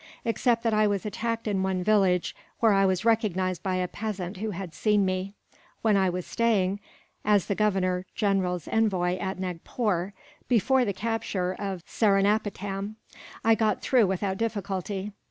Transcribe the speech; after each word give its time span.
Except 0.25 0.63
that 0.63 0.73
I 0.73 0.87
was 0.87 1.05
attacked 1.05 1.47
in 1.47 1.61
one 1.61 1.83
village 1.83 2.35
where 2.59 2.73
I 2.73 2.87
was 2.87 3.05
recognized 3.05 3.61
by 3.61 3.75
a 3.75 3.87
peasant 3.87 4.37
who 4.37 4.49
had 4.49 4.73
seen 4.73 5.05
me, 5.05 5.35
when 5.83 5.95
I 5.95 6.09
was 6.09 6.25
staying 6.25 6.79
as 7.23 7.45
the 7.45 7.53
Governor 7.53 8.07
General's 8.15 8.67
envoy 8.67 9.17
at 9.19 9.37
Nagpore, 9.37 10.13
before 10.47 10.85
the 10.85 10.93
capture 10.93 11.53
of 11.53 11.83
Seringapatam 11.85 12.95
I 13.45 13.53
got 13.53 13.83
through 13.83 14.07
without 14.07 14.37
difficulty." 14.39 15.11